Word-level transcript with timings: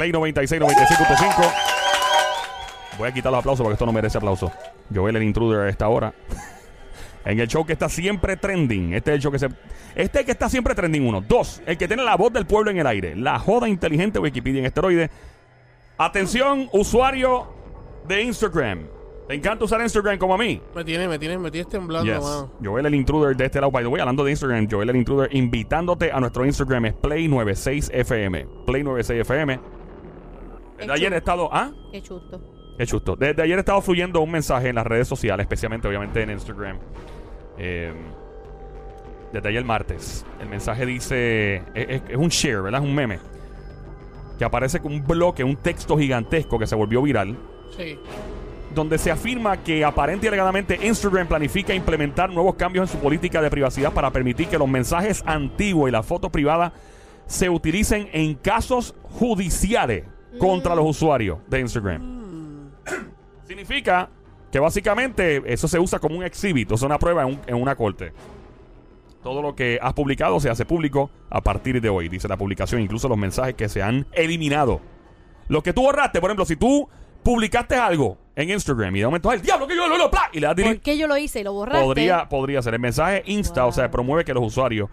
Play 0.00 0.12
96, 0.12 0.62
96.5. 0.62 1.52
Voy 2.96 3.06
a 3.06 3.12
quitar 3.12 3.30
los 3.30 3.38
aplausos 3.40 3.62
porque 3.62 3.74
esto 3.74 3.84
no 3.84 3.92
merece 3.92 4.16
aplauso. 4.16 4.50
Joel 4.94 5.14
el 5.16 5.22
intruder 5.24 5.60
a 5.60 5.68
esta 5.68 5.88
hora. 5.88 6.14
En 7.22 7.38
el 7.38 7.46
show 7.48 7.66
que 7.66 7.74
está 7.74 7.86
siempre 7.90 8.38
trending. 8.38 8.94
Este 8.94 9.10
es 9.10 9.16
el 9.16 9.20
show 9.20 9.30
que 9.30 9.38
se. 9.38 9.48
Este 9.94 10.02
es 10.02 10.14
el 10.20 10.24
que 10.24 10.32
está 10.32 10.48
siempre 10.48 10.74
trending, 10.74 11.06
uno. 11.06 11.20
Dos, 11.20 11.60
el 11.66 11.76
que 11.76 11.86
tiene 11.86 12.02
la 12.02 12.16
voz 12.16 12.32
del 12.32 12.46
pueblo 12.46 12.70
en 12.70 12.78
el 12.78 12.86
aire. 12.86 13.14
La 13.14 13.38
joda 13.38 13.68
inteligente 13.68 14.18
Wikipedia 14.18 14.60
en 14.60 14.64
esteroide. 14.64 15.10
Atención, 15.98 16.70
usuario 16.72 17.52
de 18.08 18.22
Instagram. 18.22 18.86
¿Te 19.28 19.34
encanta 19.34 19.66
usar 19.66 19.82
Instagram 19.82 20.16
como 20.16 20.32
a 20.34 20.38
mí? 20.38 20.62
Me 20.74 20.82
tienes, 20.82 21.10
me 21.10 21.18
tienes, 21.18 21.38
me 21.38 21.50
tienes 21.50 21.68
temblando, 21.68 22.10
Yes. 22.10 22.22
mano. 22.22 22.52
Joel 22.64 22.86
el 22.86 22.94
intruder 22.94 23.36
de 23.36 23.44
este 23.44 23.60
lado. 23.60 23.70
By 23.70 23.84
the 23.84 23.88
way, 23.88 24.00
hablando 24.00 24.24
de 24.24 24.30
Instagram, 24.30 24.66
Joel 24.70 24.88
el 24.88 24.96
intruder 24.96 25.28
invitándote 25.36 26.10
a 26.10 26.18
nuestro 26.20 26.46
Instagram 26.46 26.86
es 26.86 26.94
Play96FM. 26.94 28.46
Play96FM. 28.64 29.60
Desde 30.80 30.92
ayer 30.92 31.12
he 31.12 31.16
estado. 31.18 31.48
¿Ah? 31.52 31.70
Qué 31.92 32.02
chusto. 32.02 32.40
Qué 32.78 32.86
chusto. 32.86 33.16
Desde 33.16 33.42
ayer 33.42 33.56
he 33.56 33.60
estado 33.60 33.80
fluyendo 33.82 34.20
un 34.20 34.30
mensaje 34.30 34.68
en 34.68 34.74
las 34.76 34.86
redes 34.86 35.06
sociales, 35.08 35.44
especialmente 35.44 35.86
obviamente 35.86 36.22
en 36.22 36.30
Instagram. 36.30 36.78
Eh, 37.58 37.92
desde 39.32 39.48
ayer 39.48 39.64
martes. 39.64 40.24
El 40.40 40.48
mensaje 40.48 40.86
dice. 40.86 41.56
Es, 41.74 41.86
es- 41.88 42.02
es 42.08 42.16
un 42.16 42.28
share, 42.28 42.62
¿verdad? 42.62 42.82
Es 42.82 42.88
un 42.88 42.94
meme. 42.94 43.18
Que 44.38 44.44
aparece 44.44 44.80
con 44.80 44.92
un 44.92 45.06
bloque, 45.06 45.44
un 45.44 45.56
texto 45.56 45.96
gigantesco 45.98 46.58
que 46.58 46.66
se 46.66 46.74
volvió 46.74 47.02
viral. 47.02 47.36
Sí. 47.76 47.98
Donde 48.74 48.98
se 48.98 49.10
afirma 49.10 49.58
que 49.62 49.84
aparente 49.84 50.26
y 50.26 50.28
alegadamente 50.28 50.78
Instagram 50.86 51.26
planifica 51.26 51.74
implementar 51.74 52.30
nuevos 52.30 52.54
cambios 52.54 52.88
en 52.88 52.96
su 52.96 53.02
política 53.02 53.42
de 53.42 53.50
privacidad 53.50 53.92
para 53.92 54.10
permitir 54.12 54.46
que 54.48 54.56
los 54.58 54.68
mensajes 54.68 55.22
antiguos 55.26 55.88
y 55.88 55.92
las 55.92 56.06
fotos 56.06 56.30
privadas 56.30 56.72
se 57.26 57.50
utilicen 57.50 58.08
en 58.12 58.34
casos 58.36 58.94
judiciales 59.02 60.04
contra 60.38 60.74
los 60.74 60.86
usuarios 60.86 61.38
de 61.48 61.60
Instagram. 61.60 62.70
Significa 63.46 64.08
que 64.50 64.58
básicamente 64.58 65.42
eso 65.52 65.68
se 65.68 65.78
usa 65.78 65.98
como 65.98 66.16
un 66.16 66.24
exhibit, 66.24 66.70
o 66.72 66.76
sea, 66.76 66.86
una 66.86 66.98
prueba 66.98 67.22
en, 67.22 67.28
un- 67.28 67.40
en 67.46 67.54
una 67.56 67.74
corte. 67.76 68.12
Todo 69.22 69.42
lo 69.42 69.54
que 69.54 69.78
has 69.82 69.92
publicado 69.92 70.40
se 70.40 70.48
hace 70.48 70.64
público 70.64 71.10
a 71.28 71.40
partir 71.42 71.80
de 71.80 71.88
hoy, 71.88 72.08
dice 72.08 72.26
la 72.26 72.36
publicación, 72.36 72.80
incluso 72.80 73.08
los 73.08 73.18
mensajes 73.18 73.54
que 73.54 73.68
se 73.68 73.82
han 73.82 74.06
eliminado. 74.12 74.80
Lo 75.48 75.62
que 75.62 75.72
tú 75.72 75.82
borraste, 75.82 76.20
por 76.20 76.30
ejemplo, 76.30 76.44
si 76.46 76.56
tú 76.56 76.88
publicaste 77.22 77.74
algo 77.76 78.16
en 78.34 78.50
Instagram 78.50 78.96
y 78.96 79.00
de 79.00 79.04
momento, 79.06 79.28
¡ay, 79.30 79.36
el 79.36 79.42
diablo 79.42 79.66
que 79.66 79.76
yo 79.76 79.86
lo, 79.86 79.98
lo, 79.98 80.10
pla! 80.10 80.30
Y 80.32 80.40
le 80.40 80.46
das 80.46 80.56
delete, 80.56 80.74
¿Por 80.76 80.82
qué 80.82 80.96
yo 80.96 81.06
lo 81.06 81.16
hice 81.18 81.40
y 81.40 81.44
lo 81.44 81.52
borraste? 81.52 81.84
podría, 81.84 82.28
podría 82.28 82.62
ser. 82.62 82.74
El 82.74 82.80
mensaje 82.80 83.22
Insta, 83.26 83.66
o 83.66 83.72
sea, 83.72 83.90
promueve 83.90 84.24
que 84.24 84.32
los 84.32 84.42
usuarios 84.44 84.88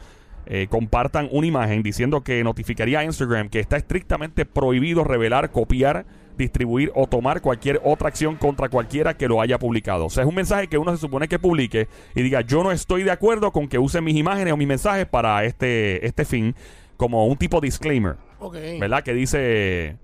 eh, 0.50 0.68
compartan 0.70 1.28
una 1.32 1.46
imagen 1.46 1.84
diciendo 1.84 2.24
que 2.24 2.44
notificaría 2.44 3.00
a 3.00 3.04
Instagram 3.04 3.50
que 3.50 3.60
está 3.60 3.78
estrictamente 3.78 4.46
prohibido 4.46 5.04
revelar, 5.04 5.52
copiar, 5.52 6.06
distribuir 6.38 6.92
o 6.96 7.08
tomar 7.08 7.42
cualquier 7.42 7.82
otra 7.84 8.08
acción 8.08 8.36
contra 8.36 8.70
cualquiera 8.70 9.18
que 9.18 9.28
lo 9.28 9.42
haya 9.42 9.60
publicado. 9.60 10.06
O 10.06 10.10
sea, 10.10 10.24
es 10.24 10.30
un 10.30 10.36
mensaje 10.36 10.68
que 10.68 10.78
uno 10.78 10.92
se 10.92 11.00
supone 11.00 11.28
que 11.28 11.40
publique 11.40 11.88
y 12.16 12.22
diga, 12.22 12.42
yo 12.42 12.64
no 12.64 12.72
estoy 12.72 13.04
de 13.04 13.12
acuerdo 13.12 13.52
con 13.52 13.68
que 13.68 13.78
usen 13.78 14.04
mis 14.04 14.16
imágenes 14.16 14.54
o 14.54 14.58
mis 14.58 14.68
mensajes 14.68 15.06
para 15.06 15.44
este, 15.44 16.06
este 16.06 16.24
fin, 16.24 16.56
como 16.96 17.26
un 17.28 17.38
tipo 17.38 17.60
disclaimer. 17.60 18.16
Ok. 18.40 18.56
¿Verdad? 18.80 19.04
Que 19.04 19.14
dice... 19.14 19.98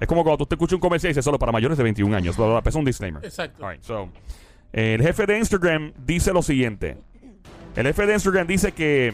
Es 0.00 0.08
como 0.08 0.22
cuando 0.22 0.38
tú 0.38 0.46
te 0.46 0.54
escuchas 0.54 0.74
un 0.74 0.80
comercial 0.80 1.10
y 1.10 1.12
dice 1.12 1.22
solo 1.22 1.38
para 1.38 1.52
mayores 1.52 1.76
de 1.76 1.84
21 1.84 2.16
años. 2.16 2.36
Es 2.64 2.74
un 2.74 2.84
disclaimer. 2.86 3.22
Exacto. 3.22 3.66
All 3.66 3.72
right, 3.72 3.82
so, 3.82 4.08
el 4.72 5.02
jefe 5.02 5.26
de 5.26 5.38
Instagram 5.38 5.92
dice 6.06 6.32
lo 6.32 6.40
siguiente. 6.40 6.96
El 7.76 7.86
jefe 7.86 8.06
de 8.06 8.14
Instagram 8.14 8.46
dice 8.46 8.72
que 8.72 9.12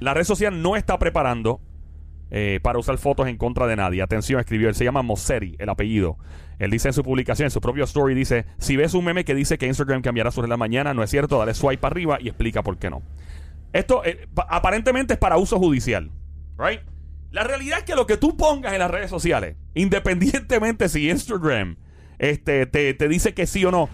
la 0.00 0.14
red 0.14 0.24
social 0.24 0.60
no 0.62 0.76
está 0.76 0.98
preparando 0.98 1.60
eh, 2.30 2.60
para 2.62 2.78
usar 2.78 2.98
fotos 2.98 3.28
en 3.28 3.36
contra 3.36 3.66
de 3.66 3.76
nadie. 3.76 4.02
Atención, 4.02 4.40
escribió. 4.40 4.68
Él 4.68 4.74
se 4.74 4.84
llama 4.84 5.02
Mosseri, 5.02 5.56
el 5.58 5.68
apellido. 5.68 6.18
Él 6.58 6.70
dice 6.70 6.88
en 6.88 6.94
su 6.94 7.02
publicación, 7.02 7.46
en 7.46 7.50
su 7.50 7.60
propio 7.60 7.84
story, 7.84 8.14
dice, 8.14 8.46
si 8.58 8.76
ves 8.76 8.94
un 8.94 9.04
meme 9.04 9.24
que 9.24 9.34
dice 9.34 9.58
que 9.58 9.66
Instagram 9.66 10.02
cambiará 10.02 10.30
su 10.30 10.42
la 10.42 10.56
mañana, 10.56 10.94
no 10.94 11.02
es 11.02 11.10
cierto, 11.10 11.38
dale 11.38 11.54
swipe 11.54 11.78
para 11.78 11.92
arriba 11.92 12.18
y 12.20 12.28
explica 12.28 12.62
por 12.62 12.78
qué 12.78 12.88
no. 12.90 13.02
Esto 13.72 14.02
eh, 14.04 14.26
pa- 14.32 14.46
aparentemente 14.48 15.14
es 15.14 15.18
para 15.18 15.36
uso 15.36 15.58
judicial. 15.58 16.10
Right? 16.58 16.80
La 17.30 17.44
realidad 17.44 17.80
es 17.80 17.84
que 17.84 17.94
lo 17.94 18.06
que 18.06 18.16
tú 18.16 18.36
pongas 18.36 18.72
en 18.72 18.78
las 18.78 18.90
redes 18.90 19.10
sociales, 19.10 19.56
independientemente 19.74 20.88
si 20.88 21.10
Instagram 21.10 21.76
este, 22.18 22.64
te, 22.66 22.94
te 22.94 23.08
dice 23.08 23.34
que 23.34 23.46
sí 23.46 23.64
o 23.64 23.70
no, 23.70 23.90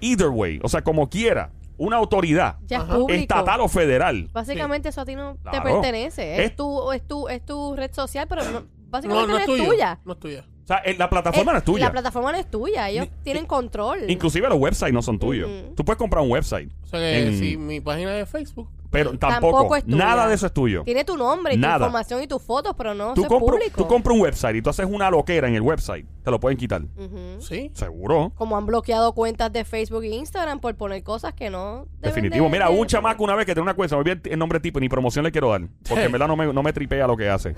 either 0.00 0.28
way, 0.28 0.58
o 0.62 0.68
sea, 0.68 0.82
como 0.82 1.10
quiera, 1.10 1.50
una 1.78 1.96
autoridad 1.96 2.56
Ya 2.66 2.78
es 2.78 2.82
Ajá. 2.84 2.94
público. 2.96 3.20
estatal 3.20 3.60
o 3.60 3.68
federal 3.68 4.28
Básicamente 4.32 4.88
eso 4.88 5.00
a 5.00 5.04
ti 5.04 5.14
no 5.14 5.36
te 5.50 5.60
pertenece. 5.60 6.34
Es, 6.36 6.50
Es- 6.50 6.56
tu, 6.56 6.92
es, 6.92 7.06
tu, 7.06 7.28
es 7.28 7.44
tu 7.44 7.74
red 7.76 7.92
social, 7.92 8.26
pero 8.28 8.44
no- 8.44 8.50
No, 8.60 8.66
básicamente 8.88 9.26
no, 9.26 9.32
no 9.32 9.36
es 9.36 9.42
es 9.42 9.46
tuyo. 9.46 9.64
tuya. 9.68 10.00
No 10.04 10.12
es 10.14 10.18
tuya. 10.20 10.44
O 10.62 10.66
sea, 10.66 10.82
la 10.98 11.08
plataforma 11.08 11.52
Eh, 11.52 11.54
no 11.54 11.58
es 11.58 11.64
tuya. 11.64 11.84
La 11.84 11.92
plataforma 11.92 12.32
no 12.32 12.38
es 12.38 12.50
tuya. 12.50 12.88
Ellos 12.88 13.06
Ni- 13.08 13.22
tienen 13.22 13.46
control. 13.46 13.98
Inclusive 14.10 14.48
los 14.48 14.58
websites 14.58 14.92
no 14.92 15.00
son 15.02 15.18
tuyos. 15.18 15.48
Ujú. 15.48 15.74
Tú 15.76 15.84
puedes 15.84 15.98
comprar 15.98 16.24
un 16.24 16.30
website, 16.30 16.70
O 16.82 16.86
sea 16.88 16.98
que 16.98 17.26
En- 17.28 17.38
si 17.38 17.56
mi 17.56 17.80
página 17.80 18.12
de 18.12 18.26
Facebook. 18.26 18.68
Pero 19.04 19.18
tampoco, 19.18 19.52
Tampoco 19.56 19.76
es 19.76 19.84
tuya. 19.84 19.96
nada 19.96 20.26
de 20.28 20.34
eso 20.34 20.46
es 20.46 20.52
tuyo. 20.52 20.82
Tiene 20.84 21.04
tu 21.04 21.16
nombre 21.16 21.54
y 21.54 21.58
Nada. 21.58 21.78
tu 21.78 21.82
información 21.84 22.22
y 22.22 22.26
tus 22.26 22.42
fotos, 22.42 22.74
pero 22.76 22.94
no 22.94 23.14
Tú, 23.14 23.22
es 23.24 23.28
compro- 23.28 23.50
público. 23.52 23.76
tú 23.82 23.86
compras 23.86 24.14
un 24.14 24.22
website 24.22 24.56
y 24.56 24.62
tú 24.62 24.70
haces 24.70 24.86
una 24.90 25.10
loquera 25.10 25.48
en 25.48 25.54
el 25.54 25.62
website, 25.62 26.06
te 26.22 26.30
lo 26.30 26.40
pueden 26.40 26.58
quitar. 26.58 26.82
Ujú. 26.82 27.40
Sí. 27.40 27.70
Seguro. 27.74 28.32
Como 28.34 28.56
han 28.56 28.66
bloqueado 28.66 29.12
cuentas 29.14 29.52
de 29.52 29.64
Facebook 29.64 30.04
e 30.04 30.08
Instagram 30.08 30.60
por 30.60 30.74
poner 30.76 31.02
cosas 31.02 31.32
que 31.34 31.50
no. 31.50 31.86
deben 32.00 32.14
Definitivo. 32.14 32.44
de- 32.46 32.50
Mira, 32.50 32.70
un 32.70 32.86
chamaco 32.86 33.22
una 33.24 33.34
vez 33.34 33.46
que 33.46 33.52
tenía 33.54 33.62
una 33.64 33.74
cuenta, 33.74 33.90
se 33.90 33.96
me 33.96 34.00
olvidó 34.00 34.20
el- 34.24 34.32
el 34.32 34.38
nombre 34.38 34.60
tipo, 34.60 34.80
ni 34.80 34.88
promoción 34.88 35.24
le 35.24 35.32
quiero 35.32 35.50
dar. 35.50 35.62
Porque 35.88 36.04
en 36.04 36.12
verdad 36.12 36.28
no 36.28 36.36
me, 36.36 36.52
no 36.52 36.62
me 36.62 36.72
tripea 36.72 37.06
lo 37.06 37.16
que 37.16 37.28
hace. 37.28 37.54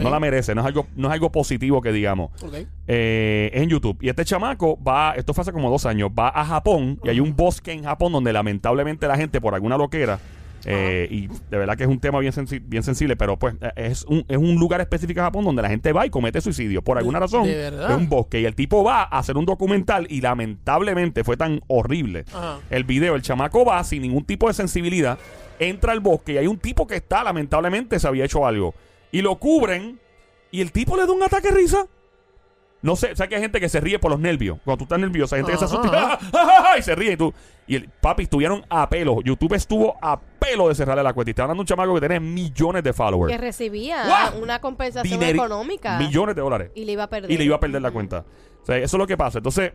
No 0.00 0.10
la 0.10 0.18
merece, 0.20 0.54
no 0.54 0.60
es 0.60 0.66
algo, 0.66 0.86
no 0.96 1.08
es 1.08 1.14
algo 1.14 1.30
positivo 1.30 1.80
que 1.80 1.92
digamos. 1.92 2.30
Ok. 2.42 2.54
Eh, 2.86 3.50
es 3.52 3.62
en 3.62 3.68
YouTube. 3.68 3.98
Y 4.00 4.08
este 4.08 4.24
chamaco 4.24 4.78
va, 4.82 5.14
esto 5.16 5.32
fue 5.34 5.42
hace 5.42 5.52
como 5.52 5.70
dos 5.70 5.86
años, 5.86 6.10
va 6.18 6.28
a 6.28 6.44
Japón 6.44 6.98
y 7.04 7.08
hay 7.08 7.20
un 7.20 7.34
bosque 7.36 7.72
en 7.72 7.84
Japón 7.84 8.12
donde 8.12 8.32
lamentablemente 8.32 9.06
la 9.06 9.16
gente 9.16 9.40
por 9.40 9.54
alguna 9.54 9.76
loquera, 9.76 10.18
eh, 10.64 11.08
y 11.10 11.26
de 11.28 11.56
verdad 11.58 11.76
que 11.76 11.84
es 11.84 11.88
un 11.88 11.98
tema 12.00 12.18
bien, 12.20 12.32
sensi- 12.32 12.62
bien 12.64 12.82
sensible, 12.82 13.16
pero 13.16 13.38
pues 13.38 13.54
eh, 13.60 13.70
es 13.76 14.04
un, 14.04 14.24
es 14.28 14.36
un 14.36 14.56
lugar 14.56 14.80
específico 14.80 15.20
en 15.20 15.26
Japón 15.26 15.44
donde 15.44 15.62
la 15.62 15.68
gente 15.68 15.92
va 15.92 16.06
y 16.06 16.10
comete 16.10 16.40
suicidio. 16.40 16.82
Por 16.82 16.98
alguna 16.98 17.18
razón, 17.20 17.44
¿De 17.44 17.54
verdad? 17.56 17.90
es 17.92 17.96
un 17.96 18.08
bosque. 18.08 18.40
Y 18.40 18.44
el 18.44 18.54
tipo 18.54 18.84
va 18.84 19.02
a 19.02 19.18
hacer 19.18 19.36
un 19.36 19.46
documental 19.46 20.06
y 20.10 20.20
lamentablemente 20.20 21.24
fue 21.24 21.36
tan 21.36 21.60
horrible 21.68 22.24
Ajá. 22.32 22.58
el 22.70 22.84
video. 22.84 23.14
El 23.14 23.22
chamaco 23.22 23.64
va 23.64 23.82
sin 23.84 24.02
ningún 24.02 24.24
tipo 24.24 24.48
de 24.48 24.54
sensibilidad, 24.54 25.18
entra 25.58 25.92
al 25.92 26.00
bosque 26.00 26.32
y 26.34 26.36
hay 26.38 26.46
un 26.46 26.58
tipo 26.58 26.86
que 26.86 26.96
está, 26.96 27.24
lamentablemente, 27.24 27.98
se 27.98 28.06
había 28.08 28.24
hecho 28.24 28.46
algo. 28.46 28.74
Y 29.12 29.22
lo 29.22 29.36
cubren 29.38 29.98
y 30.50 30.60
el 30.60 30.72
tipo 30.72 30.96
le 30.96 31.06
da 31.06 31.12
un 31.12 31.22
ataque 31.22 31.48
de 31.48 31.54
risa. 31.54 31.86
No 32.82 32.96
sé, 32.96 33.12
o 33.12 33.16
sea 33.16 33.28
que 33.28 33.34
hay 33.36 33.42
gente 33.42 33.60
que 33.60 33.68
se 33.68 33.78
ríe 33.80 33.98
por 33.98 34.10
los 34.10 34.18
nervios. 34.20 34.58
Cuando 34.64 34.78
tú 34.78 34.84
estás 34.84 34.98
nervioso, 34.98 35.34
hay 35.34 35.42
gente 35.44 35.52
que 35.52 35.58
se 35.58 35.64
Ajá. 35.76 36.14
asusta 36.14 36.78
y 36.78 36.82
se 36.82 36.94
ríe. 36.94 37.12
Y, 37.12 37.16
tú, 37.16 37.34
y 37.66 37.76
el 37.76 37.88
papi 37.88 38.22
estuvieron 38.22 38.64
a 38.70 38.88
pelo. 38.88 39.20
YouTube 39.22 39.52
estuvo 39.54 39.96
a 40.00 40.18
pelo 40.18 40.68
de 40.68 40.74
cerrarle 40.74 41.02
la 41.02 41.12
cuenta. 41.12 41.28
Y 41.28 41.32
está 41.32 41.42
hablando 41.42 41.60
de 41.60 41.64
un 41.64 41.66
chamaco 41.66 41.92
que 41.94 42.00
tiene 42.00 42.20
millones 42.20 42.82
de 42.82 42.92
followers. 42.94 43.30
Que 43.30 43.38
recibía 43.38 44.32
una 44.40 44.60
compensación 44.60 45.20
Dineri- 45.20 45.34
económica. 45.34 45.98
Millones 45.98 46.34
de 46.34 46.40
dólares. 46.40 46.70
Y 46.74 46.86
le 46.86 46.92
iba 46.92 47.04
a 47.04 47.08
perder. 47.10 47.30
Y 47.30 47.36
le 47.36 47.44
iba 47.44 47.56
a 47.56 47.60
perder 47.60 47.82
la 47.82 47.90
cuenta. 47.90 48.24
O 48.62 48.64
sea, 48.64 48.76
eso 48.78 48.96
es 48.96 48.98
lo 48.98 49.06
que 49.06 49.16
pasa. 49.18 49.38
Entonces, 49.38 49.72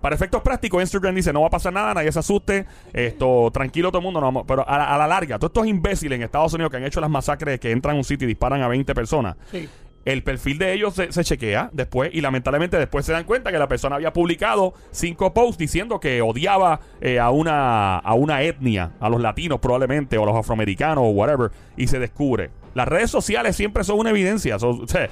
para 0.00 0.14
efectos 0.16 0.42
prácticos, 0.42 0.82
Instagram 0.82 1.14
dice, 1.14 1.32
no 1.32 1.40
va 1.42 1.46
a 1.46 1.50
pasar 1.50 1.72
nada, 1.72 1.94
nadie 1.94 2.12
se 2.12 2.18
asuste, 2.18 2.66
esto, 2.92 3.50
tranquilo 3.54 3.88
todo 3.90 4.00
el 4.00 4.04
mundo, 4.04 4.20
no 4.20 4.26
vamos. 4.26 4.44
Pero 4.46 4.68
a 4.68 4.76
la, 4.76 4.94
a 4.94 4.98
la 4.98 5.06
larga, 5.06 5.38
todos 5.38 5.48
estos 5.50 5.66
imbéciles 5.66 6.16
en 6.16 6.22
Estados 6.22 6.52
Unidos 6.52 6.70
que 6.70 6.76
han 6.76 6.84
hecho 6.84 7.00
las 7.00 7.08
masacres 7.08 7.58
que 7.58 7.70
entran 7.70 7.94
a 7.96 7.98
un 7.98 8.04
sitio 8.04 8.26
y 8.26 8.28
disparan 8.28 8.60
a 8.60 8.68
20 8.68 8.94
personas, 8.94 9.36
Sí. 9.50 9.66
El 10.04 10.22
perfil 10.22 10.58
de 10.58 10.72
ellos 10.74 10.94
se, 10.94 11.12
se 11.12 11.24
chequea 11.24 11.70
después 11.72 12.10
y 12.12 12.20
lamentablemente 12.20 12.78
después 12.78 13.06
se 13.06 13.12
dan 13.12 13.24
cuenta 13.24 13.50
que 13.50 13.58
la 13.58 13.68
persona 13.68 13.96
había 13.96 14.12
publicado 14.12 14.74
cinco 14.90 15.32
posts 15.32 15.58
diciendo 15.58 16.00
que 16.00 16.20
odiaba 16.22 16.80
eh, 17.00 17.18
a 17.18 17.30
una 17.30 17.98
a 17.98 18.14
una 18.14 18.42
etnia, 18.42 18.92
a 19.00 19.08
los 19.08 19.20
latinos 19.20 19.60
probablemente, 19.60 20.18
o 20.18 20.22
a 20.24 20.26
los 20.26 20.36
afroamericanos 20.36 21.04
o 21.04 21.08
whatever, 21.08 21.50
y 21.76 21.86
se 21.86 21.98
descubre. 21.98 22.50
Las 22.74 22.88
redes 22.88 23.10
sociales 23.10 23.56
siempre 23.56 23.84
son 23.84 23.98
una 23.98 24.10
evidencia. 24.10 24.58
son- 24.58 24.82
o 24.82 24.88
sea, 24.88 25.08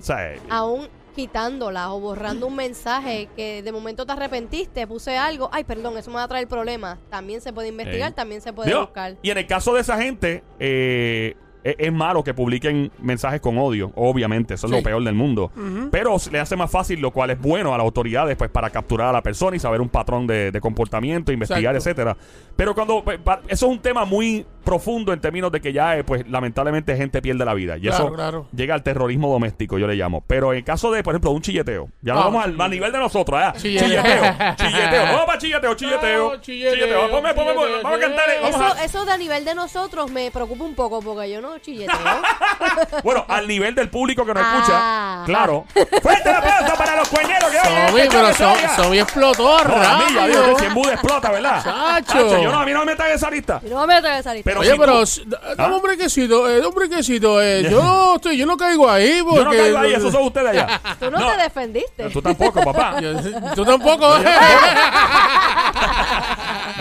o 0.00 0.02
sea, 0.02 0.34
Aún 0.50 0.88
quitándola 1.14 1.92
o 1.92 2.00
borrando 2.00 2.46
un 2.46 2.56
mensaje 2.56 3.28
que 3.36 3.62
de 3.62 3.70
momento 3.70 4.06
te 4.06 4.12
arrepentiste, 4.12 4.86
puse 4.86 5.16
algo, 5.18 5.50
ay, 5.52 5.62
perdón, 5.62 5.98
eso 5.98 6.10
me 6.10 6.16
va 6.16 6.22
a 6.24 6.28
traer 6.28 6.48
problemas. 6.48 6.98
También 7.10 7.40
se 7.42 7.52
puede 7.52 7.68
investigar, 7.68 8.12
también 8.12 8.40
se 8.40 8.52
puede 8.52 8.70
Digo, 8.70 8.80
buscar. 8.80 9.16
Y 9.22 9.28
en 9.30 9.36
el 9.38 9.46
caso 9.46 9.74
de 9.74 9.82
esa 9.82 10.00
gente, 10.00 10.42
eh, 10.58 11.36
es, 11.64 11.76
es 11.78 11.92
malo 11.92 12.22
que 12.24 12.34
publiquen 12.34 12.90
mensajes 13.00 13.40
con 13.40 13.58
odio, 13.58 13.92
obviamente, 13.94 14.54
eso 14.54 14.66
es 14.66 14.70
Sí. 14.72 14.76
lo 14.78 14.82
peor 14.82 15.02
del 15.04 15.14
mundo. 15.14 15.50
Pero 15.90 16.16
le 16.30 16.40
hace 16.40 16.56
más 16.56 16.70
fácil, 16.70 17.00
lo 17.00 17.10
cual 17.10 17.30
es 17.30 17.38
bueno 17.40 17.74
a 17.74 17.78
las 17.78 17.84
autoridades, 17.84 18.36
pues 18.36 18.50
para 18.50 18.70
capturar 18.70 19.08
a 19.08 19.12
la 19.12 19.22
persona 19.22 19.56
y 19.56 19.60
saber 19.60 19.80
un 19.80 19.88
patrón 19.88 20.26
de, 20.26 20.50
de 20.50 20.60
comportamiento, 20.60 21.32
investigar, 21.32 21.74
Exacto. 21.74 22.00
etcétera. 22.02 22.16
Pero 22.56 22.74
cuando 22.74 23.02
pues, 23.04 23.18
pa- 23.18 23.40
eso 23.48 23.66
es 23.66 23.72
un 23.72 23.78
tema 23.80 24.04
muy 24.04 24.46
profundo 24.64 25.12
en 25.12 25.20
términos 25.20 25.50
de 25.50 25.60
que 25.60 25.72
ya, 25.72 25.96
eh, 25.98 26.04
pues 26.04 26.28
lamentablemente 26.28 26.96
gente 26.96 27.20
pierde 27.20 27.44
la 27.44 27.54
vida 27.54 27.76
y 27.76 27.82
Claro, 27.82 28.04
eso 28.06 28.12
claro. 28.14 28.46
llega 28.54 28.74
al 28.74 28.82
terrorismo 28.82 29.30
doméstico, 29.30 29.78
yo 29.78 29.86
le 29.86 29.94
llamo. 29.96 30.22
Pero 30.26 30.52
en 30.52 30.62
caso 30.62 30.90
de, 30.92 31.02
por 31.02 31.14
ejemplo, 31.14 31.30
un 31.32 31.42
chilleteo, 31.42 31.88
ya 32.00 32.14
no 32.14 32.20
Ah, 32.20 32.24
vamos 32.24 32.44
al, 32.44 32.60
al 32.60 32.70
nivel 32.70 32.92
de 32.92 32.98
nosotros, 32.98 33.40
¿eh? 33.40 33.52
Chilleteo. 33.58 33.88
Chilleteo, 33.88 34.54
chilleteo, 34.56 35.02
vamos 35.04 35.24
para 35.26 35.38
chilleteo, 35.38 35.74
chilleteo, 35.74 36.36
chilleteo, 36.40 36.74
chilleteo. 36.74 37.10
Ponme, 37.10 37.34
ponme, 37.34 37.52
chilleteo, 37.52 37.82
vamos 37.82 37.98
a 37.98 38.00
cantar, 38.00 38.24
vamos 38.42 38.54
Eso, 38.56 38.64
a 38.80 38.84
eso 38.84 39.04
de 39.04 39.12
a 39.12 39.16
nivel 39.16 39.44
de 39.44 39.54
nosotros 39.54 40.10
me 40.10 40.30
preocupa 40.30 40.64
un 40.64 40.74
poco 40.74 41.00
porque 41.02 41.30
yo 41.30 41.40
no 41.40 41.51
chilleteo. 41.58 41.96
Bueno, 43.02 43.24
al 43.28 43.46
nivel 43.46 43.74
del 43.74 43.88
público 43.90 44.24
que 44.24 44.32
nos 44.34 44.42
Ah. 44.44 44.54
escucha, 44.54 45.22
claro. 45.26 45.64
Fuerte 46.02 46.28
el 46.30 46.34
aplauso 46.36 46.74
para 46.76 46.96
los 46.96 47.08
cueñeros 47.08 47.50
que 47.50 47.56
este 47.56 48.08
pero 48.10 48.32
show 48.32 48.56
So-. 48.76 48.82
Somi 48.84 48.98
explotó 49.00 49.64
No, 49.64 49.74
a 49.74 49.98
mí 49.98 50.04
ya 50.14 50.26
digo 50.26 50.40
que 50.40 50.48
rápido. 50.48 50.58
si 50.58 50.64
en 50.66 50.74
Buda 50.74 50.92
explota, 50.94 51.30
¿verdad? 51.30 51.62
Chacho. 52.06 52.42
yo 52.42 52.50
no, 52.52 52.60
a 52.60 52.64
mí 52.64 52.72
no 52.72 52.80
me 52.80 52.86
metan 52.86 53.08
en 53.08 53.14
esa 53.14 53.30
lista. 53.30 53.60
No 53.68 53.86
me 53.86 53.94
meto 53.94 54.06
en 54.08 54.14
esa 54.14 54.32
lista. 54.34 54.48
Pero 54.48 54.60
Oye, 54.60 54.72
si 54.72 54.78
pero 54.78 55.04
tú- 55.04 55.36
¿Ah? 55.42 55.54
dame 55.56 55.76
un 55.76 55.82
brequecito, 55.82 56.48
eh, 56.50 56.66
un 56.66 56.74
brequecito, 56.74 57.42
eh, 57.42 57.62
yo 57.70 57.82
no 57.82 58.14
estoy, 58.16 58.36
yo 58.36 58.46
no 58.46 58.56
caigo 58.56 58.88
ahí 58.88 59.20
porque 59.22 59.38
Yo 59.38 59.44
no 59.44 59.50
caigo 59.50 59.78
ahí, 59.78 59.92
esos 59.94 60.12
son 60.12 60.24
ustedes 60.24 60.48
allá. 60.48 60.80
Tú 61.00 61.10
no, 61.10 61.18
te 61.30 61.42
defendiste. 61.42 62.10
Tú 62.10 62.22
tampoco, 62.22 62.62
papá. 62.62 63.00
Yo- 63.00 63.54
Tú 63.54 63.64
tampoco. 63.64 64.16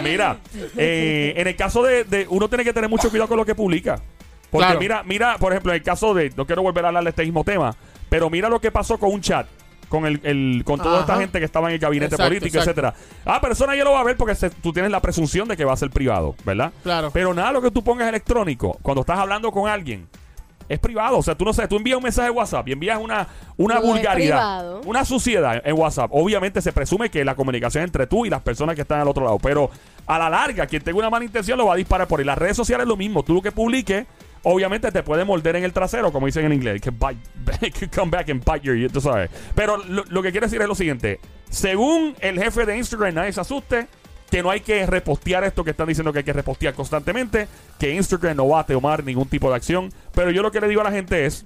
Mira, 0.03 0.37
eh, 0.77 1.33
en 1.37 1.47
el 1.47 1.55
caso 1.55 1.83
de, 1.83 2.03
de- 2.05 2.25
Uno 2.29 2.47
tiene 2.47 2.63
que 2.63 2.73
tener 2.73 2.89
mucho 2.89 3.09
cuidado 3.09 3.27
con 3.27 3.37
lo 3.37 3.45
que 3.45 3.55
publica. 3.55 3.99
Porque 4.51 4.65
Claro. 4.65 4.79
mira, 4.79 5.03
mira, 5.03 5.37
por 5.39 5.51
ejemplo, 5.53 5.71
en 5.71 5.77
el 5.77 5.83
caso 5.83 6.13
de. 6.13 6.31
No 6.35 6.45
quiero 6.45 6.61
volver 6.61 6.83
a 6.85 6.89
hablar 6.89 7.03
de 7.03 7.09
este 7.11 7.23
mismo 7.23 7.43
tema, 7.43 7.73
pero 8.09 8.29
mira 8.29 8.49
lo 8.49 8.59
que 8.59 8.69
pasó 8.71 8.97
con 8.99 9.11
un 9.11 9.21
chat. 9.21 9.47
Con 9.89 10.05
el, 10.05 10.21
el- 10.23 10.63
con 10.65 10.79
toda 10.79 11.01
esta 11.01 11.17
gente 11.17 11.37
que 11.39 11.43
estaba 11.45 11.67
en 11.67 11.73
el 11.73 11.79
gabinete 11.79 12.15
Exacto, 12.15 12.29
político, 12.29 12.57
exacto. 12.59 12.81
etcétera. 12.81 12.93
Ah, 13.25 13.41
persona 13.41 13.75
ya 13.75 13.83
lo 13.83 13.91
va 13.91 13.99
a 13.99 14.03
ver 14.05 14.15
porque 14.15 14.35
se- 14.35 14.49
tú 14.49 14.71
tienes 14.71 14.89
la 14.89 15.01
presunción 15.01 15.49
de 15.49 15.57
que 15.57 15.65
va 15.65 15.73
a 15.73 15.77
ser 15.77 15.89
privado, 15.89 16.33
¿verdad? 16.45 16.71
Claro. 16.81 17.11
Pero 17.13 17.33
nada, 17.33 17.51
lo 17.51 17.61
que 17.61 17.71
tú 17.71 17.83
pongas 17.83 18.07
electrónico, 18.07 18.77
cuando 18.81 19.01
estás 19.01 19.19
hablando 19.19 19.51
con 19.51 19.69
alguien, 19.69 20.07
es 20.69 20.79
privado. 20.79 21.17
O 21.17 21.21
sea, 21.21 21.35
tú 21.35 21.43
no 21.43 21.51
sé, 21.51 21.67
tú 21.67 21.75
envías 21.75 21.97
un 21.97 22.03
mensaje 22.03 22.29
de 22.29 22.31
WhatsApp 22.31 22.65
y 22.69 22.71
envías 22.71 22.97
una, 23.01 23.27
una 23.57 23.75
No 23.75 23.81
vulgaridad, 23.81 24.77
una 24.85 25.03
suciedad 25.03 25.61
en 25.65 25.77
WhatsApp. 25.77 26.09
Obviamente 26.13 26.61
se 26.61 26.71
presume 26.71 27.09
que 27.09 27.25
la 27.25 27.35
comunicación 27.35 27.83
entre 27.83 28.07
tú 28.07 28.25
y 28.25 28.29
las 28.29 28.41
personas 28.41 28.75
que 28.75 28.83
están 28.83 29.01
al 29.01 29.09
otro 29.09 29.25
lado. 29.25 29.39
Pero 29.39 29.69
a 30.07 30.17
la 30.17 30.29
larga, 30.29 30.67
quien 30.67 30.81
tenga 30.83 30.99
una 30.99 31.09
mala 31.09 31.25
intención 31.25 31.57
lo 31.57 31.65
va 31.65 31.73
a 31.73 31.77
disparar 31.77 32.07
por 32.07 32.21
ahí. 32.21 32.25
Las 32.25 32.37
redes 32.37 32.55
sociales 32.55 32.85
es 32.85 32.87
lo 32.87 32.95
mismo. 32.95 33.23
Tú 33.23 33.33
lo 33.33 33.41
que 33.41 33.51
publiques, 33.51 34.05
obviamente 34.43 34.91
te 34.91 35.03
puede 35.03 35.25
morder 35.25 35.55
en 35.55 35.63
el 35.63 35.73
trasero, 35.73 36.11
como 36.11 36.25
dicen 36.25 36.45
en 36.45 36.53
inglés. 36.53 36.81
Que 36.81 36.91
come 37.95 38.11
back 38.11 38.29
and 38.29 38.43
bite 38.43 38.61
your, 38.61 38.91
tú 38.91 39.01
sabes. 39.01 39.29
Pero 39.55 39.77
lo, 39.77 40.03
lo 40.09 40.21
que 40.21 40.31
quiero 40.31 40.47
decir 40.47 40.61
es 40.61 40.67
lo 40.67 40.75
siguiente. 40.75 41.19
Según 41.49 42.15
el 42.19 42.41
jefe 42.41 42.65
de 42.65 42.77
Instagram, 42.77 43.15
nadie 43.15 43.33
se 43.33 43.41
asuste 43.41 43.87
que 44.31 44.41
no 44.41 44.49
hay 44.49 44.61
que 44.61 44.85
repostear 44.85 45.43
esto 45.43 45.63
que 45.63 45.71
están 45.71 45.87
diciendo 45.87 46.13
que 46.13 46.19
hay 46.19 46.23
que 46.25 46.31
repostear 46.31 46.73
constantemente, 46.73 47.49
que 47.77 47.93
Instagram 47.93 48.37
no 48.37 48.47
va 48.47 48.61
a 48.61 48.65
tomar 48.65 49.03
ningún 49.03 49.27
tipo 49.27 49.49
de 49.49 49.57
acción. 49.57 49.91
Pero 50.15 50.31
yo 50.31 50.41
lo 50.41 50.51
que 50.51 50.61
le 50.61 50.69
digo 50.69 50.79
a 50.79 50.85
la 50.85 50.91
gente 50.91 51.25
es, 51.25 51.45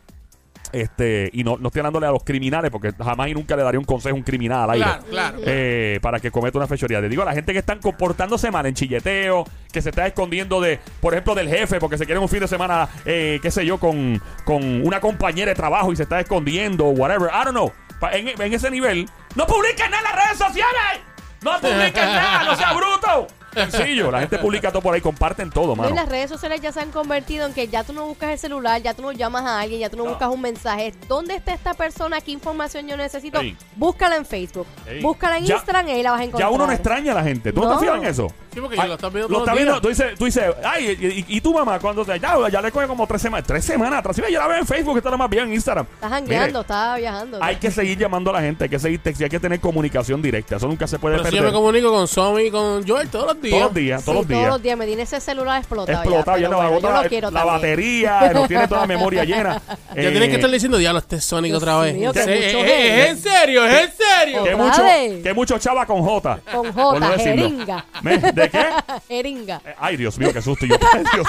este, 0.81 1.29
y 1.33 1.43
no, 1.43 1.57
no 1.57 1.67
estoy 1.67 1.79
hablándole 1.79 2.07
a 2.07 2.11
los 2.11 2.23
criminales, 2.23 2.71
porque 2.71 2.91
jamás 2.97 3.27
y 3.29 3.33
nunca 3.33 3.55
le 3.55 3.63
daría 3.63 3.79
un 3.79 3.85
consejo 3.85 4.15
a 4.15 4.17
un 4.17 4.23
criminal 4.23 4.63
al 4.63 4.71
aire. 4.71 4.85
Claro, 4.85 5.03
claro. 5.09 5.37
eh, 5.45 5.99
para 6.01 6.19
que 6.19 6.31
cometa 6.31 6.57
una 6.57 6.67
fechoría. 6.67 7.01
Le 7.01 7.09
digo 7.09 7.21
a 7.21 7.25
la 7.25 7.33
gente 7.33 7.53
que 7.53 7.59
están 7.59 7.79
comportándose 7.79 8.51
mal 8.51 8.65
en 8.65 8.73
chilleteo, 8.75 9.45
que 9.71 9.81
se 9.81 9.89
está 9.89 10.05
escondiendo 10.07 10.61
de, 10.61 10.79
por 11.01 11.13
ejemplo, 11.13 11.35
del 11.35 11.49
jefe, 11.49 11.79
porque 11.79 11.97
se 11.97 12.05
quieren 12.05 12.21
un 12.21 12.29
fin 12.29 12.39
de 12.41 12.47
semana, 12.47 12.87
eh, 13.05 13.39
qué 13.41 13.51
sé 13.51 13.65
yo, 13.65 13.77
con, 13.79 14.21
con 14.43 14.85
una 14.85 14.99
compañera 14.99 15.49
de 15.49 15.55
trabajo 15.55 15.91
y 15.91 15.95
se 15.95 16.03
está 16.03 16.19
escondiendo, 16.19 16.85
whatever. 16.85 17.29
I 17.29 17.43
don't 17.45 17.51
know. 17.51 17.71
Pa- 17.99 18.11
En, 18.13 18.27
en 18.41 18.53
ese 18.53 18.69
nivel, 18.69 19.09
no 19.35 19.47
publiquen 19.47 19.89
nada 19.91 19.97
en 20.09 20.15
las 20.17 20.25
redes 20.25 20.37
sociales. 20.37 21.01
No 21.43 21.51
publiquen 21.61 21.93
nada, 22.05 22.43
no 22.43 22.55
sea 22.55 22.73
bruto. 22.73 23.27
Sencillo, 23.55 24.11
la 24.11 24.19
gente 24.19 24.37
publica 24.37 24.71
todo 24.71 24.81
por 24.81 24.93
ahí, 24.93 25.01
comparten 25.01 25.49
todo, 25.49 25.73
y 25.73 25.77
mano. 25.77 25.95
las 25.95 26.07
redes 26.09 26.29
sociales 26.29 26.61
ya 26.61 26.71
se 26.71 26.79
han 26.81 26.91
convertido 26.91 27.45
en 27.47 27.53
que 27.53 27.67
ya 27.67 27.83
tú 27.83 27.93
no 27.93 28.05
buscas 28.05 28.31
el 28.31 28.39
celular, 28.39 28.81
ya 28.81 28.93
tú 28.93 29.01
no 29.01 29.11
llamas 29.11 29.43
a 29.45 29.59
alguien, 29.61 29.79
ya 29.79 29.89
tú 29.89 29.97
no, 29.97 30.03
No. 30.03 30.09
buscas 30.11 30.29
un 30.29 30.41
mensaje. 30.41 30.93
¿Dónde 31.07 31.35
está 31.35 31.53
esta 31.53 31.73
persona? 31.73 32.21
¿Qué 32.21 32.31
información 32.31 32.87
yo 32.87 32.97
necesito? 32.97 33.39
Ey. 33.39 33.55
Búscala 33.75 34.15
en 34.17 34.25
Facebook. 34.25 34.67
Ey. 34.87 35.01
Búscala 35.01 35.37
en 35.37 35.45
Ya- 35.45 35.55
Instagram 35.55 35.87
y 35.87 35.91
ahí 35.91 36.03
la 36.03 36.11
vas 36.11 36.19
a 36.21 36.23
encontrar. 36.23 36.49
Ya 36.49 36.55
uno 36.55 36.67
no 36.67 36.73
extraña 36.73 37.11
a 37.11 37.15
la 37.15 37.23
gente. 37.23 37.51
¿Tú 37.53 37.61
no, 37.61 37.67
te 37.69 37.73
No. 37.75 37.79
fijas 37.79 37.97
en 37.97 38.05
eso? 38.05 38.27
Sí, 38.55 38.61
porque 38.61 38.77
ya 38.77 38.87
lo 38.87 38.93
estás 38.93 39.11
viendo 39.13 39.29
Lo 39.31 39.39
estás 39.39 39.53
viendo, 39.53 39.73
días. 39.73 39.81
tú 39.81 39.87
dices, 39.89 40.17
tú 40.17 40.25
dices, 40.25 40.43
ay, 40.63 40.97
y, 40.99 41.05
y- 41.05 41.37
y 41.37 41.41
tu 41.41 41.53
mamá, 41.53 41.77
cuando 41.77 42.05
te, 42.05 42.17
ya, 42.19 42.35
ya 42.49 42.61
le 42.61 42.71
coge 42.71 42.87
como 42.87 43.05
tres 43.05 43.21
semanas, 43.21 43.45
tres 43.45 43.65
semanas 43.65 43.99
atrás. 43.99 44.15
Sí, 44.15 44.21
yo 44.31 44.39
la 44.39 44.47
veo 44.47 44.57
en 44.59 44.65
Facebook, 44.65 44.97
está 44.97 45.15
más 45.17 45.29
bien 45.29 45.43
en 45.47 45.53
Instagram. 45.53 45.85
Estás 45.95 46.09
jangueando, 46.09 46.61
estás 46.61 46.97
viajando. 46.97 47.37
hay 47.43 47.57
que 47.57 47.69
seguir 47.69 47.97
llamando 47.97 48.29
a 48.31 48.33
la 48.33 48.41
gente, 48.41 48.63
hay 48.63 48.69
que 48.69 48.79
seguir 48.79 48.99
texto, 49.03 49.23
hay 49.25 49.29
que 49.29 49.39
tener 49.41 49.59
comunicación 49.59 50.21
directa. 50.21 50.55
Eso 50.55 50.67
nunca 50.67 50.87
se 50.87 50.97
puede 50.99 51.17
Pero 51.17 51.25
si 51.29 51.35
yo 51.35 51.37
perder. 51.41 51.51
me 51.53 51.57
comunico 51.59 51.91
con 51.91 52.07
Somi 52.07 52.43
y 52.43 52.51
con 52.51 52.87
Joel 52.87 53.09
todos 53.09 53.27
los 53.33 53.41
días. 53.41 53.51
Todos 53.51 53.65
los 53.65 53.73
días, 53.75 53.99
Sí, 54.01 54.05
todos 54.05 54.17
los 54.19 54.27
días. 54.27 54.39
todos 54.39 54.53
los 54.53 54.61
días. 54.63 54.77
Me 54.77 54.85
tiene 54.87 55.01
ese 55.03 55.19
celular 55.19 55.57
explotado. 55.59 55.97
Explotado, 55.99 56.37
ya, 56.37 56.47
no 56.49 56.57
bueno, 56.57 56.89
la, 56.89 57.03
lo 57.03 57.09
quiero 57.09 57.31
la 57.31 57.39
también. 57.41 57.55
batería, 57.55 58.31
no 58.33 58.47
tiene 58.47 58.67
toda 58.69 58.81
la 58.81 58.87
memoria 58.87 59.23
llena. 59.25 59.61
Ya 59.95 60.01
Eh, 60.01 60.11
tienes 60.11 60.27
que 60.29 60.35
estar 60.35 60.49
diciendo, 60.51 60.77
diablo, 60.77 60.99
este 60.99 61.15
es 61.17 61.23
Sonic 61.25 61.51
Dios 61.51 61.63
otra 61.63 61.79
vez. 61.79 61.95
Sí, 61.95 62.03
es, 62.03 62.17
hate. 62.17 62.55
es 62.55 63.09
en 63.11 63.17
serio, 63.19 63.65
es 63.65 63.71
en 63.73 63.91
serio. 63.91 63.95
Que 64.25 64.39
Otra 64.39 64.57
mucho, 64.57 64.83
vez. 64.83 65.23
que 65.23 65.33
mucho 65.33 65.59
chava 65.59 65.85
con 65.85 66.01
J. 66.03 66.39
Con 66.51 66.67
no 66.67 66.73
J, 66.73 67.09
decirlo. 67.11 67.21
jeringa. 67.43 67.85
¿Me? 68.01 68.17
¿De 68.17 68.49
qué? 68.49 68.65
Jeringa. 69.07 69.61
Eh, 69.65 69.75
Ay, 69.79 69.97
Dios 69.97 70.17
mío, 70.17 70.31
qué 70.33 70.41
susto. 70.41 70.65
Yo, 70.65 70.75
Dios. 70.77 71.27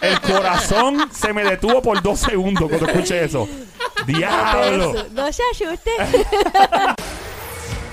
El 0.00 0.20
corazón 0.20 1.10
se 1.12 1.32
me 1.32 1.44
detuvo 1.44 1.80
por 1.82 2.02
dos 2.02 2.20
segundos 2.20 2.68
cuando 2.68 2.86
escuché 2.86 3.24
eso. 3.24 3.48
Diablo. 4.06 5.06
No 5.12 5.32
se 5.32 5.42
asuste. 5.52 5.90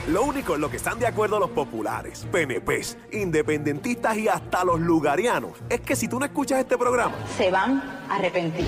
Lo 0.08 0.24
único 0.24 0.56
en 0.56 0.62
lo 0.62 0.69
que 0.69 0.76
están 0.78 1.00
de 1.00 1.08
acuerdo 1.08 1.40
los 1.40 1.52
populares, 1.52 2.28
PNPs, 2.30 2.98
independentistas 3.14 4.18
y 4.18 4.28
hasta 4.28 4.66
los 4.66 4.80
lugarianos 4.81 5.52
es 5.69 5.80
que 5.80 5.96
si 5.96 6.10
tú 6.10 6.19
no 6.19 6.26
escuchas 6.26 6.60
este 6.60 6.78
programa, 6.78 7.16
se 7.38 7.50
van 7.50 7.81
a 8.10 8.16
arrepentir. 8.16 8.68